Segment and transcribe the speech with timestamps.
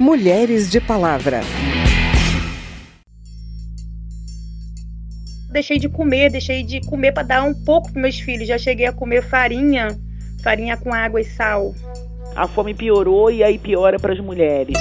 [0.00, 1.40] Mulheres de Palavra.
[5.50, 8.46] Deixei de comer, deixei de comer para dar um pouco para meus filhos.
[8.46, 9.98] Já cheguei a comer farinha,
[10.40, 11.74] farinha com água e sal.
[12.36, 14.76] A fome piorou e aí piora para as mulheres.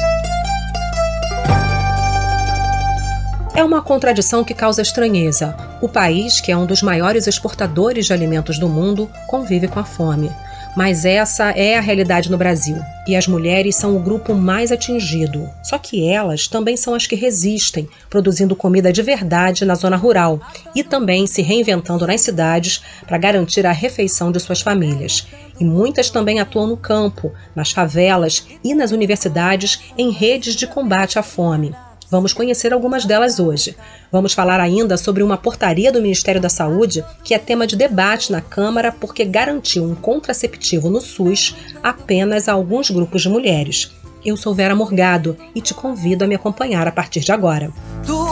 [3.55, 5.57] É uma contradição que causa estranheza.
[5.81, 9.84] O país, que é um dos maiores exportadores de alimentos do mundo, convive com a
[9.84, 10.29] fome.
[10.77, 12.77] Mas essa é a realidade no Brasil.
[13.07, 15.49] E as mulheres são o grupo mais atingido.
[15.63, 20.39] Só que elas também são as que resistem, produzindo comida de verdade na zona rural
[20.75, 25.25] e também se reinventando nas cidades para garantir a refeição de suas famílias.
[25.59, 31.18] E muitas também atuam no campo, nas favelas e nas universidades em redes de combate
[31.18, 31.73] à fome.
[32.09, 33.75] Vamos conhecer algumas delas hoje.
[34.11, 38.31] Vamos falar ainda sobre uma portaria do Ministério da Saúde que é tema de debate
[38.31, 43.92] na Câmara porque garantiu um contraceptivo no SUS apenas a alguns grupos de mulheres.
[44.25, 47.72] Eu sou Vera Morgado e te convido a me acompanhar a partir de agora.
[48.05, 48.27] Tu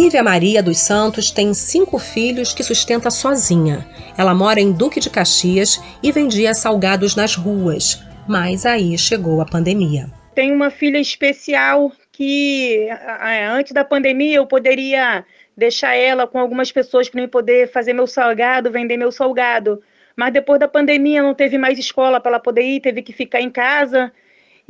[0.00, 3.86] Nívia Maria dos Santos tem cinco filhos que sustenta sozinha.
[4.16, 8.02] Ela mora em Duque de Caxias e vendia salgados nas ruas.
[8.26, 10.06] Mas aí chegou a pandemia.
[10.34, 12.88] Tenho uma filha especial que
[13.52, 15.22] antes da pandemia eu poderia
[15.54, 19.82] deixar ela com algumas pessoas para eu poder fazer meu salgado, vender meu salgado.
[20.16, 23.42] Mas depois da pandemia não teve mais escola para ela poder ir, teve que ficar
[23.42, 24.10] em casa.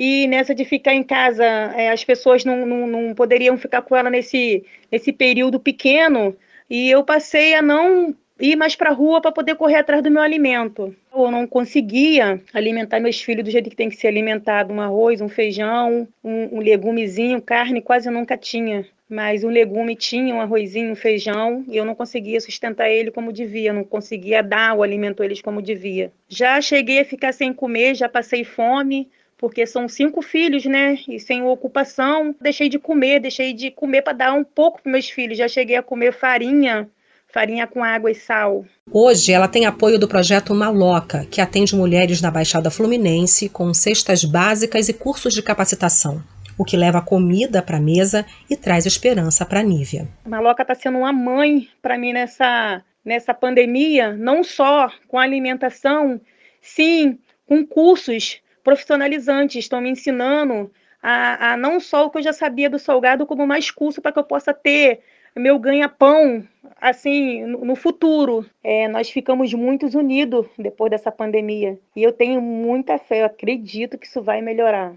[0.03, 3.95] E nessa de ficar em casa, é, as pessoas não, não, não, poderiam ficar com
[3.95, 6.35] ela nesse, nesse período pequeno.
[6.71, 10.11] E eu passei a não ir mais para a rua para poder correr atrás do
[10.11, 10.97] meu alimento.
[11.15, 15.21] Eu não conseguia alimentar meus filhos do jeito que tem que ser alimentado: um arroz,
[15.21, 18.87] um feijão, um, um legumezinho, carne quase nunca tinha.
[19.07, 23.35] Mas um legume tinha, um arrozinho, um feijão, e eu não conseguia sustentar ele como
[23.35, 26.11] devia, não conseguia dar o alimento a eles como devia.
[26.27, 29.09] Já cheguei a ficar sem comer, já passei fome,
[29.41, 30.99] porque são cinco filhos, né?
[31.09, 35.09] E sem ocupação, deixei de comer, deixei de comer para dar um pouco para meus
[35.09, 35.39] filhos.
[35.39, 36.87] Já cheguei a comer farinha,
[37.27, 38.67] farinha com água e sal.
[38.93, 44.25] Hoje ela tem apoio do projeto Maloca, que atende mulheres na Baixada Fluminense com cestas
[44.25, 46.23] básicas e cursos de capacitação.
[46.59, 50.07] O que leva comida para a mesa e traz esperança para a Nívia.
[50.27, 56.21] Maloca está sendo uma mãe para mim nessa, nessa pandemia, não só com alimentação,
[56.61, 60.71] sim, com cursos profissionalizantes, estão me ensinando
[61.03, 64.13] a, a, não só o que eu já sabia do salgado, como mais curso para
[64.13, 65.01] que eu possa ter
[65.35, 66.47] meu ganha-pão
[66.81, 68.47] assim no, no futuro.
[68.63, 73.99] É, nós ficamos muito unidos depois dessa pandemia e eu tenho muita fé, eu acredito
[73.99, 74.95] que isso vai melhorar.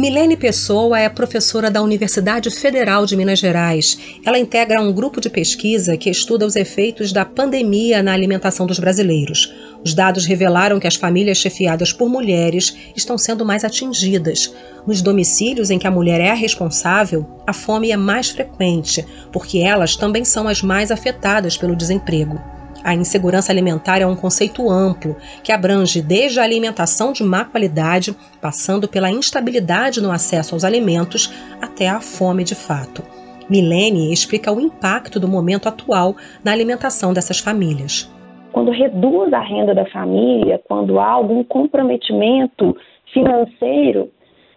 [0.00, 3.98] Milene Pessoa é professora da Universidade Federal de Minas Gerais.
[4.24, 8.78] Ela integra um grupo de pesquisa que estuda os efeitos da pandemia na alimentação dos
[8.78, 9.52] brasileiros.
[9.84, 14.54] Os dados revelaram que as famílias chefiadas por mulheres estão sendo mais atingidas.
[14.86, 19.58] Nos domicílios em que a mulher é a responsável, a fome é mais frequente, porque
[19.58, 22.40] elas também são as mais afetadas pelo desemprego.
[22.88, 28.16] A insegurança alimentar é um conceito amplo que abrange desde a alimentação de má qualidade,
[28.40, 31.28] passando pela instabilidade no acesso aos alimentos,
[31.60, 33.02] até a fome de fato.
[33.46, 38.10] Milene explica o impacto do momento atual na alimentação dessas famílias.
[38.52, 42.74] Quando reduz a renda da família, quando há algum comprometimento
[43.12, 44.08] financeiro,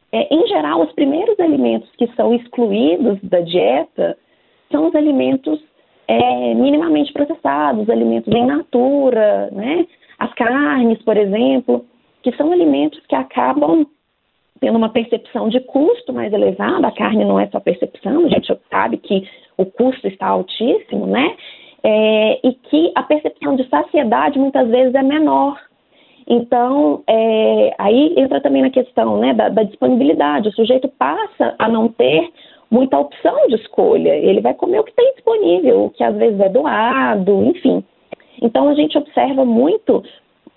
[0.09, 4.17] é, em geral, os primeiros alimentos que são excluídos da dieta
[4.71, 5.59] são os alimentos
[6.11, 9.87] é, minimamente processados, alimentos em natura, né?
[10.19, 11.85] As carnes, por exemplo,
[12.21, 13.85] que são alimentos que acabam
[14.59, 16.87] tendo uma percepção de custo mais elevada.
[16.87, 19.27] A carne não é só percepção, a gente sabe que
[19.57, 21.35] o custo está altíssimo, né?
[21.83, 25.57] É, e que a percepção de saciedade muitas vezes é menor.
[26.27, 30.49] Então, é, aí entra também na questão né, da, da disponibilidade.
[30.49, 32.29] O sujeito passa a não ter
[32.71, 34.15] muita opção de escolha.
[34.15, 37.83] Ele vai comer o que tem disponível, o que às vezes é doado, enfim.
[38.41, 40.01] Então a gente observa muito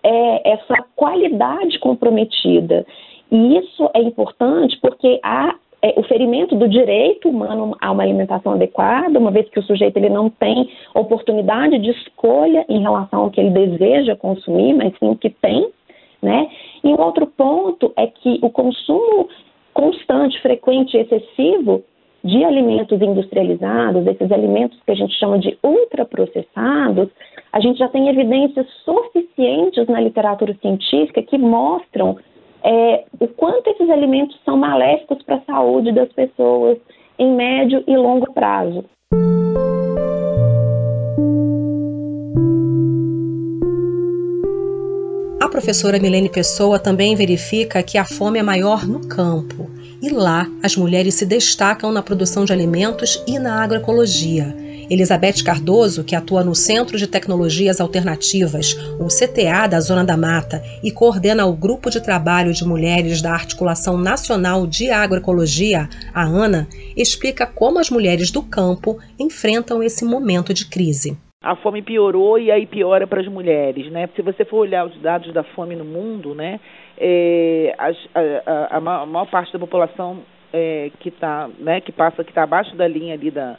[0.03, 2.87] é, essa qualidade comprometida.
[3.31, 8.53] E isso é importante porque há é, o ferimento do direito humano a uma alimentação
[8.53, 13.31] adequada, uma vez que o sujeito ele não tem oportunidade de escolha em relação ao
[13.31, 15.69] que ele deseja consumir, mas sim o que tem,
[16.23, 16.49] né?
[16.83, 19.29] E um outro ponto é que o consumo
[19.75, 21.83] constante, frequente e excessivo
[22.25, 27.11] de alimentos industrializados, esses alimentos que a gente chama de ultraprocessados,
[27.53, 32.17] a gente já tem evidências suficientes na literatura científica que mostram
[32.65, 36.79] é, o quanto esses alimentos são maléficos para a saúde das pessoas
[37.19, 38.85] em médio e longo prazo.
[45.43, 49.64] A professora Milene Pessoa também verifica que a fome é maior no campo.
[50.03, 54.55] E lá, as mulheres se destacam na produção de alimentos e na agroecologia.
[54.91, 60.63] Elizabeth Cardoso, que atua no Centro de Tecnologias Alternativas, o CTA da Zona da Mata,
[60.83, 66.69] e coordena o Grupo de Trabalho de Mulheres da Articulação Nacional de Agroecologia, a ANA,
[66.97, 72.51] explica como as mulheres do campo enfrentam esse momento de crise a fome piorou e
[72.51, 74.09] aí piora para as mulheres, né?
[74.17, 76.59] Se você for olhar os dados da fome no mundo, né,
[76.97, 77.91] é, a,
[78.51, 80.21] a, a, maior parte da população
[80.51, 83.59] é, que tá, né, que passa, que está abaixo da linha ali da,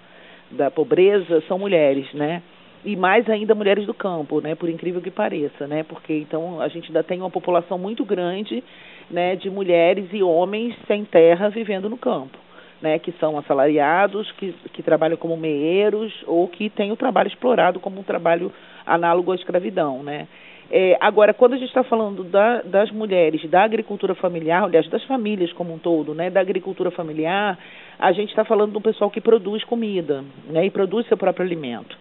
[0.49, 2.41] da pobreza são mulheres, né?
[2.83, 4.55] E mais ainda mulheres do campo, né?
[4.55, 5.83] Por incrível que pareça, né?
[5.83, 8.63] Porque então a gente ainda tem uma população muito grande,
[9.11, 9.35] né?
[9.35, 12.37] De mulheres e homens sem terra vivendo no campo,
[12.81, 12.99] né?
[12.99, 17.99] Que são assalariados, que, que trabalham como meeiros ou que têm o trabalho explorado como
[17.99, 18.51] um trabalho
[18.85, 20.27] análogo à escravidão, né?
[20.69, 25.03] É, agora, quando a gente está falando da, das mulheres, da agricultura familiar, aliás, das
[25.03, 27.57] famílias como um todo, né, da agricultura familiar,
[27.99, 31.95] a gente está falando um pessoal que produz comida, né, e produz seu próprio alimento.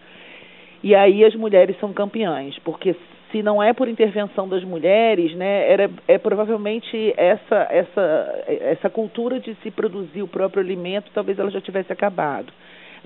[0.83, 2.95] E aí as mulheres são campeãs, porque
[3.31, 9.39] se não é por intervenção das mulheres, né, era, é provavelmente essa, essa, essa cultura
[9.39, 12.51] de se produzir o próprio alimento, talvez ela já tivesse acabado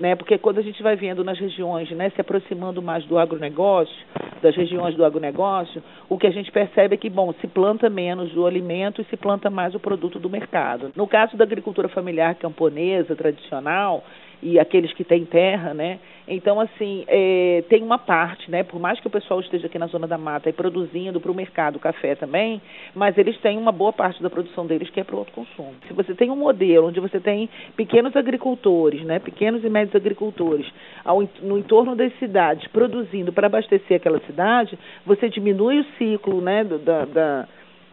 [0.00, 0.16] né?
[0.16, 3.94] Porque quando a gente vai vendo nas regiões, né, se aproximando mais do agronegócio,
[4.42, 8.34] das regiões do agronegócio, o que a gente percebe é que, bom, se planta menos
[8.34, 10.90] o alimento e se planta mais o produto do mercado.
[10.96, 14.02] No caso da agricultura familiar camponesa tradicional,
[14.42, 15.98] e aqueles que têm terra, né?
[16.26, 18.62] Então, assim, é, tem uma parte, né?
[18.62, 21.34] Por mais que o pessoal esteja aqui na zona da mata e produzindo para o
[21.34, 22.62] mercado café também,
[22.94, 25.74] mas eles têm uma boa parte da produção deles que é para o autoconsumo.
[25.88, 29.18] Se você tem um modelo onde você tem pequenos agricultores, né?
[29.18, 30.66] Pequenos e médios agricultores
[31.04, 36.64] ao, no entorno das cidades produzindo para abastecer aquela cidade, você diminui o ciclo, né?
[36.78, 37.48] da, da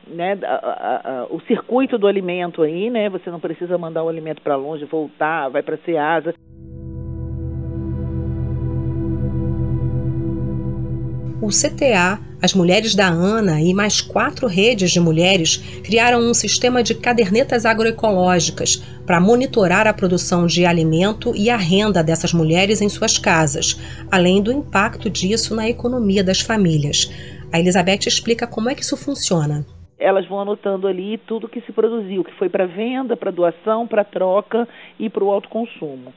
[0.09, 3.09] né, a, a, a, o circuito do alimento aí, né?
[3.09, 6.33] Você não precisa mandar o alimento para longe, voltar, vai para a Ceasa.
[11.39, 16.81] O CTA, as mulheres da ANA e mais quatro redes de mulheres criaram um sistema
[16.81, 22.89] de cadernetas agroecológicas para monitorar a produção de alimento e a renda dessas mulheres em
[22.89, 23.79] suas casas,
[24.11, 27.09] além do impacto disso na economia das famílias.
[27.53, 29.63] A Elizabeth explica como é que isso funciona
[29.99, 34.03] elas vão anotando ali tudo que se produziu, que foi para venda, para doação, para
[34.03, 34.67] troca
[34.99, 36.13] e para o autoconsumo.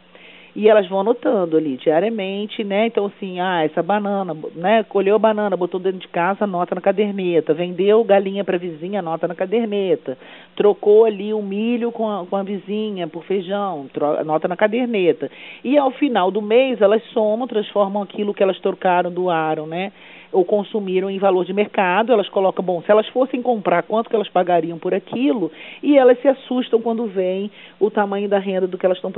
[0.54, 2.86] E elas vão anotando ali diariamente, né?
[2.86, 4.82] Então, assim, ah, essa banana, né?
[4.82, 7.54] Colheu a banana, botou dentro de casa, anota na caderneta.
[7.54, 10.18] Vendeu galinha para vizinha, anota na caderneta.
[10.56, 13.86] Trocou ali o milho com a, com a vizinha por feijão,
[14.18, 15.30] anota na caderneta.
[15.62, 19.92] E ao final do mês, elas somam, transformam aquilo que elas trocaram, doaram, né?
[20.32, 24.16] Ou consumiram em valor de mercado, elas colocam, bom, se elas fossem comprar, quanto que
[24.16, 25.50] elas pagariam por aquilo,
[25.82, 29.12] e elas se assustam quando veem o tamanho da renda do que elas estão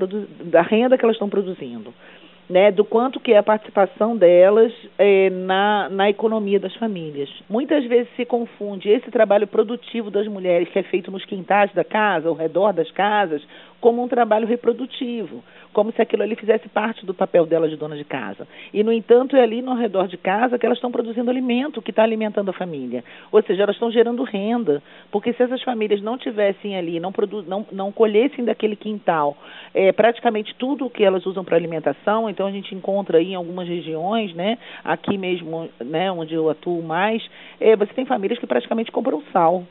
[0.45, 1.93] da renda que elas estão produzindo.
[2.51, 7.31] Né, do quanto que é a participação delas é, na, na economia das famílias.
[7.49, 11.85] Muitas vezes se confunde esse trabalho produtivo das mulheres, que é feito nos quintais da
[11.85, 13.41] casa, ao redor das casas,
[13.83, 17.97] como um trabalho reprodutivo como se aquilo ali fizesse parte do papel dela de dona
[17.97, 18.47] de casa.
[18.73, 21.91] E, no entanto, é ali no redor de casa que elas estão produzindo alimento que
[21.91, 23.03] está alimentando a família.
[23.31, 24.83] Ou seja, elas estão gerando renda.
[25.11, 29.37] Porque se essas famílias não tivessem ali, não, produ não, não colhessem daquele quintal
[29.75, 33.35] é, praticamente tudo o que elas usam para alimentação, então a gente encontra aí em
[33.35, 37.23] algumas regiões, né, aqui mesmo, né, onde eu atuo mais,
[37.61, 39.65] é, você tem famílias que praticamente compram sal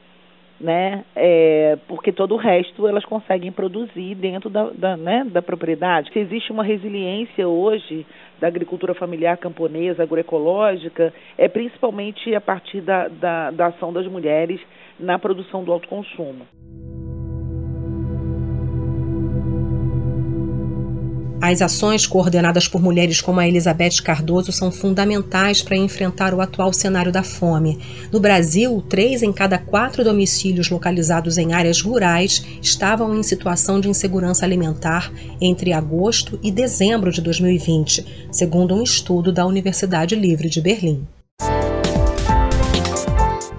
[0.62, 1.03] né?
[1.15, 6.12] É, porque todo o resto elas conseguem produzir dentro da, da, né, da propriedade.
[6.13, 8.06] Se existe uma resiliência hoje
[8.39, 14.60] da agricultura familiar camponesa, agroecológica, é principalmente a partir da, da, da ação das mulheres
[15.00, 16.46] na produção do autoconsumo.
[21.41, 26.71] As ações coordenadas por mulheres como a Elizabeth Cardoso são fundamentais para enfrentar o atual
[26.71, 27.79] cenário da fome.
[28.12, 33.89] No Brasil, três em cada quatro domicílios localizados em áreas rurais estavam em situação de
[33.89, 40.62] insegurança alimentar entre agosto e dezembro de 2020, segundo um estudo da Universidade Livre de
[40.62, 41.07] Berlim.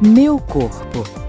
[0.00, 1.21] Meu corpo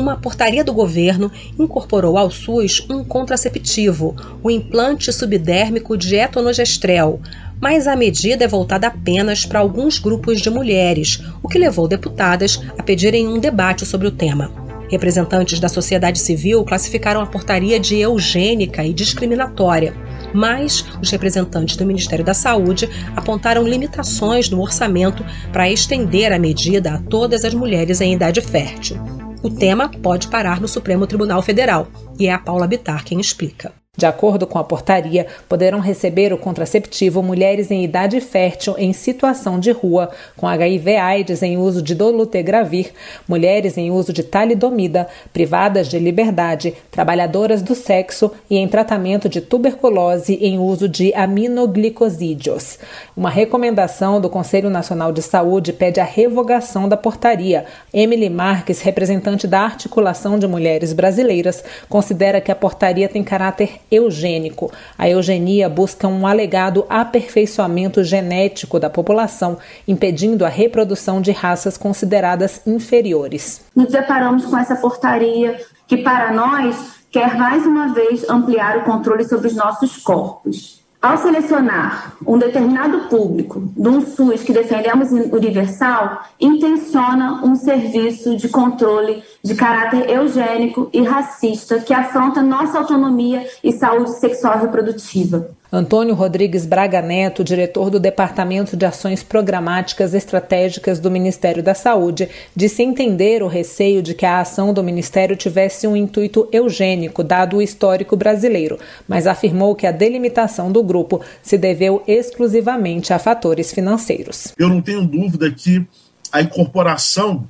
[0.00, 7.20] uma portaria do governo incorporou ao SUS um contraceptivo, o implante subdérmico de etonogestrel,
[7.60, 12.60] mas a medida é voltada apenas para alguns grupos de mulheres, o que levou deputadas
[12.78, 14.50] a pedirem um debate sobre o tema.
[14.90, 19.94] Representantes da sociedade civil classificaram a portaria de eugênica e discriminatória,
[20.34, 26.94] mas os representantes do Ministério da Saúde apontaram limitações no orçamento para estender a medida
[26.94, 29.29] a todas as mulheres em idade fértil.
[29.42, 33.79] O tema pode parar no Supremo Tribunal Federal, e é a Paula Bitar quem explica.
[34.00, 39.60] De acordo com a portaria, poderão receber o contraceptivo mulheres em idade fértil em situação
[39.60, 42.92] de rua, com HIV/AIDS em uso de dolutegravir,
[43.28, 49.40] mulheres em uso de talidomida, privadas de liberdade, trabalhadoras do sexo e em tratamento de
[49.40, 52.78] tuberculose em uso de aminoglicosídeos.
[53.14, 57.66] Uma recomendação do Conselho Nacional de Saúde pede a revogação da portaria.
[57.92, 64.70] Emily Marques, representante da Articulação de Mulheres Brasileiras, considera que a portaria tem caráter eugênico.
[64.96, 72.60] A eugenia busca um alegado aperfeiçoamento genético da população, impedindo a reprodução de raças consideradas
[72.66, 73.64] inferiores.
[73.74, 79.24] Nos deparamos com essa portaria que, para nós, quer mais uma vez ampliar o controle
[79.24, 80.80] sobre os nossos corpos.
[81.02, 88.50] Ao selecionar um determinado público de um SUS que defendemos universal, intenciona um serviço de
[88.50, 95.50] controle de caráter eugênico e racista que afronta nossa autonomia e saúde sexual e reprodutiva.
[95.72, 102.28] Antônio Rodrigues Braga Neto, diretor do Departamento de Ações Programáticas Estratégicas do Ministério da Saúde,
[102.56, 107.58] disse entender o receio de que a ação do Ministério tivesse um intuito eugênico, dado
[107.58, 113.72] o histórico brasileiro, mas afirmou que a delimitação do grupo se deveu exclusivamente a fatores
[113.72, 114.52] financeiros.
[114.58, 115.86] Eu não tenho dúvida que
[116.32, 117.44] a incorporação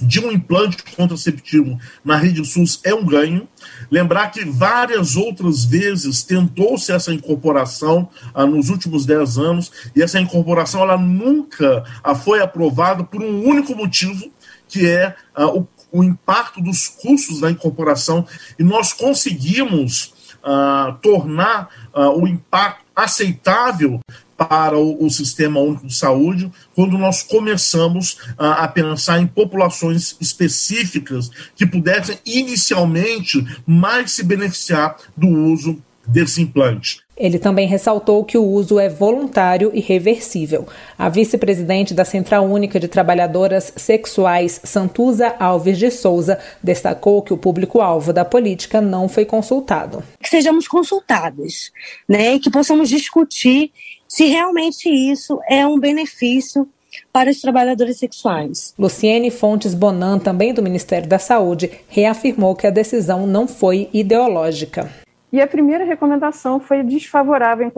[0.00, 3.48] de um implante contraceptivo na rede SUS é um ganho.
[3.90, 10.20] Lembrar que várias outras vezes tentou-se essa incorporação ah, nos últimos 10 anos e essa
[10.20, 14.30] incorporação ela nunca ah, foi aprovada por um único motivo,
[14.68, 18.26] que é ah, o, o, impacto dos custos da incorporação.
[18.58, 24.00] E nós conseguimos ah, tornar ah, o impacto aceitável
[24.36, 30.16] para o, o, Sistema Único de Saúde quando nós começamos a, a pensar em populações
[30.20, 37.04] específicas que pudessem inicialmente mais se beneficiar do uso desse implante.
[37.16, 40.66] Ele também ressaltou que o uso é voluntário e reversível.
[40.98, 47.38] A vice-presidente da Central Única de Trabalhadoras Sexuais, Santuza Alves de Souza, destacou que o
[47.38, 50.02] público-alvo da política não foi consultado.
[50.20, 51.70] Que sejamos consultados,
[52.08, 53.70] né, que possamos discutir
[54.08, 56.68] se realmente isso é um benefício
[57.12, 58.74] para os trabalhadores sexuais.
[58.78, 64.90] Luciene Fontes Bonan, também do Ministério da Saúde, reafirmou que a decisão não foi ideológica.
[65.32, 67.72] E a primeira recomendação foi desfavorável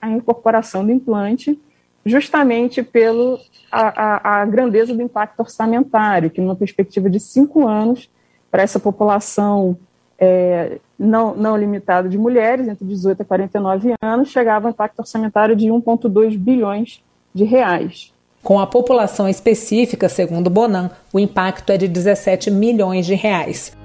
[0.00, 1.58] à incorporação do implante,
[2.06, 3.38] justamente pela
[3.70, 8.08] a, a, a grandeza do impacto orçamentário, que numa perspectiva de cinco anos,
[8.50, 9.76] para essa população
[10.20, 15.56] é, não, não limitado de mulheres, entre 18 e 49 anos, chegava ao impacto orçamentário
[15.56, 17.02] de 1,2 bilhões
[17.34, 18.12] de reais.
[18.42, 23.76] Com a população específica, segundo Bonan, o impacto é de 17 milhões de reais.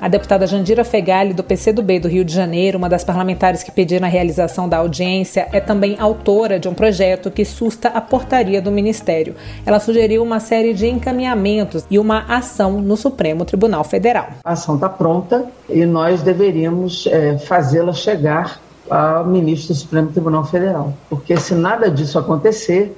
[0.00, 4.06] A deputada Jandira Fegali, do PCdoB do Rio de Janeiro, uma das parlamentares que pediram
[4.06, 8.72] a realização da audiência, é também autora de um projeto que susta a portaria do
[8.72, 9.34] Ministério.
[9.66, 14.28] Ela sugeriu uma série de encaminhamentos e uma ação no Supremo Tribunal Federal.
[14.42, 20.44] A ação está pronta e nós deveríamos é, fazê-la chegar ao ministro do Supremo Tribunal
[20.46, 22.96] Federal, porque se nada disso acontecer,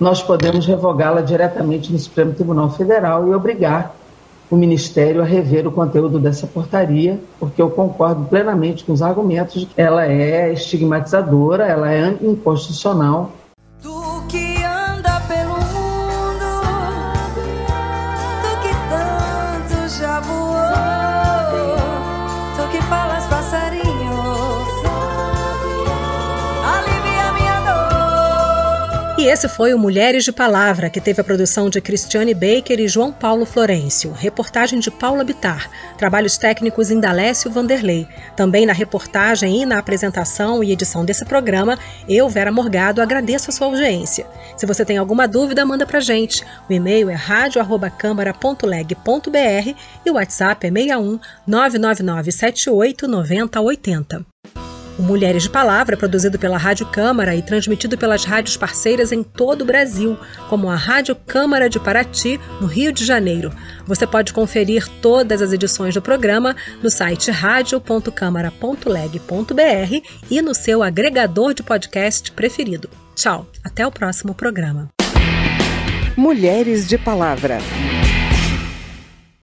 [0.00, 3.97] nós podemos revogá-la diretamente no Supremo Tribunal Federal e obrigar
[4.50, 9.60] o Ministério a rever o conteúdo dessa portaria, porque eu concordo plenamente com os argumentos
[9.60, 13.32] de que ela é estigmatizadora, ela é inconstitucional
[29.22, 33.12] esse foi o Mulheres de Palavra, que teve a produção de Cristiane Baker e João
[33.12, 38.06] Paulo Florencio, reportagem de Paula Bitar, trabalhos técnicos em Dalécio Vanderlei.
[38.36, 41.76] Também na reportagem e na apresentação e edição desse programa,
[42.08, 44.24] eu, Vera Morgado, agradeço a sua audiência.
[44.56, 46.44] Se você tem alguma dúvida, manda pra gente.
[46.68, 49.74] O e-mail é radio@câmara.leg.br
[50.06, 54.37] e o WhatsApp é 61 999 78 9080.
[54.98, 59.22] O Mulheres de Palavra é produzido pela Rádio Câmara e transmitido pelas rádios parceiras em
[59.22, 63.52] todo o Brasil, como a Rádio Câmara de Paraty, no Rio de Janeiro.
[63.86, 71.54] Você pode conferir todas as edições do programa no site radio.câmara.leg.br e no seu agregador
[71.54, 72.90] de podcast preferido.
[73.14, 74.88] Tchau, até o próximo programa.
[76.16, 77.58] Mulheres de Palavra.